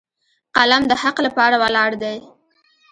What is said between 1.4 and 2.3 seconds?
ولاړ دی